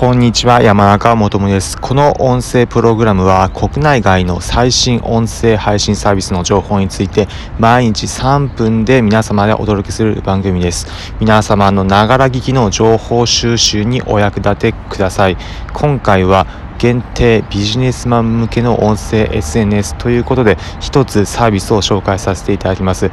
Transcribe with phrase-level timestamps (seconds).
[0.00, 1.78] こんにちは山中もともです。
[1.78, 7.28] この音声プログラムは国内外の最新音声配信サービスの情報について
[7.58, 10.86] 毎日3分で皆様でお届けする番組です。
[11.20, 15.36] 皆様のながら聞きの情報収集にお役立てください。
[15.74, 16.46] 今回は
[16.80, 23.10] 限定ビジネスマン向けの音声 SNS ということで一つサービスを紹介させていただきます。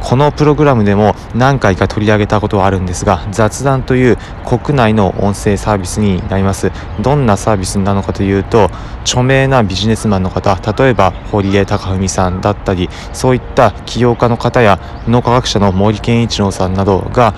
[0.00, 4.16] このプログラムでも何回か取り上げたことはあるんですが雑談という
[4.46, 6.70] 国内の音声サービスになります。
[7.00, 8.70] どんなサービスなのかというと
[9.02, 17.34] 著名なビジネスマンの方例えば堀江貴文さんだったりそういった起業家の方や脳科学者の森健一郎さんなどが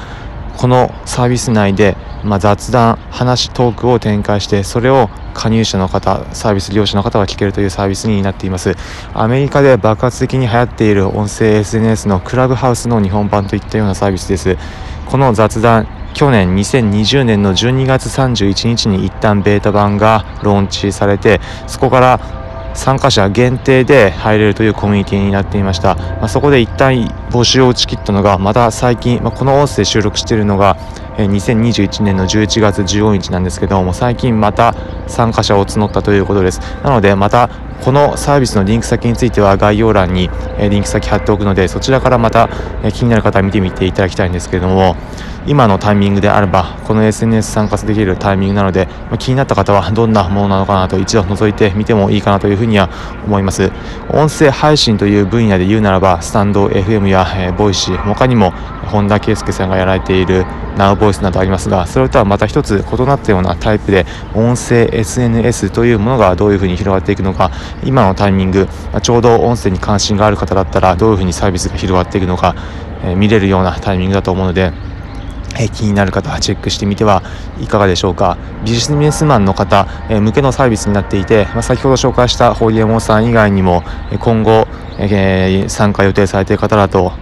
[0.60, 8.74] このサービス内で、まあ、雑談話トークを展開してそれを加入者の方サービス利用者の方が聞けるというサービスになっています。
[9.14, 14.58] アメリカで爆発的に流行っている音声 SNS のクラブハウスの日本版といったようなサービスです。
[15.06, 22.20] この雑談去年2020年の12月31日に一旦ベータ版がローンチされてそこから
[22.74, 30.76] 参加者限定で入れるというコミュニティになっていました、まあ、そこで一旦募集を打ち切ったのがまた最近、まあ、この音声収録しているのが
[31.16, 34.74] 2021年の11月15日なんですけども最近また
[35.06, 36.60] 参加者を募ったということです。
[36.82, 37.50] なのでまた
[37.84, 40.30] このサービスのリンク先については概要欄に
[40.70, 42.48] リンク先貼っておくのでそちらからまた
[42.92, 44.96] 気になる方は見てみていただきたいんですけれども
[45.46, 52.90] 今のタイミングであればこの SNS 参加できるタイミングなので、気になった方はどんなものなのかなと一度覗いてみてもいいかなというふうには
[53.24, 53.70] 思います。
[54.10, 58.50] 音声配信という分野で言うならばスタンド FM や、 Voicy 他にも
[58.90, 60.44] 本田圭佑さんがやられている
[60.76, 67.50] Now ボイスなどありますがそれとはまた一つ異なったようなタイプで音声 SNS というものがどういうふうに広がっていくのか
[67.84, 72.54] 今のタイミングまちょうど音声に関心がある方だったらどういうふうにサービスが広がっていくのか、
[73.04, 74.72] えー、見れるようなタイミングだと思うので
[75.58, 77.22] え気になる方はチェックしてみては
[77.60, 78.38] いかがでしょうか。
[78.64, 83.82] ビジネスマンの方、え向けのサービスになっていて、ま先ほど紹介したホリエモンさん以外にも
[84.20, 84.66] 今後、
[84.98, 87.12] え参加予定されている方だと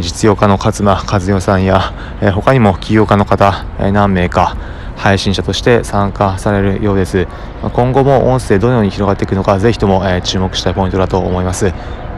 [0.00, 4.56] 実用家の勝間和代さんや、え他にも起業家の方、え何名か
[5.00, 7.26] 配信者として参加されるようです。
[7.72, 11.72] 今後も音声どのように広がっていくのかぜひとも、え注目したいポイントだと思います。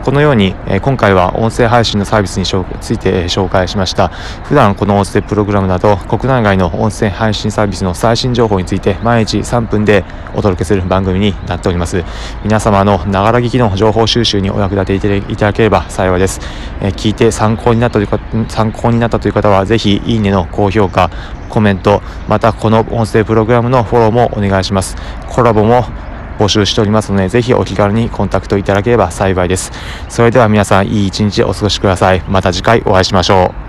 [0.05, 4.09] このように、今回は音声配信のサービスについて、紹介しました。
[4.09, 10.05] 普段この音声プログラムだと国内外の音声配信サービスの最新情報について毎日3分で
[10.35, 12.05] お届けする番組になっております。
[12.43, 16.41] 皆様のながら聞きの情報収集にお役立ていただければ幸いです、
[16.81, 21.11] 聞いて参考になったというか参考になったという方はぜひいいねの高評価
[21.49, 24.97] コメントまたこの音声プログラムのフォローもお願いします。
[25.29, 25.85] コラボも
[26.39, 29.73] 募集しておりますので、ぜひお気軽にコンタクトいただければ幸いです。
[30.09, 32.23] それでは皆さん、いい一日お過ごしください。
[32.29, 33.62] また次回お会いしましょう。